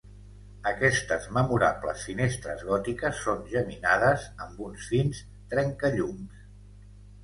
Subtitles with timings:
[0.69, 5.25] Aquestes memorables finestres gòtiques són geminades amb uns fins
[5.57, 6.47] trencallums.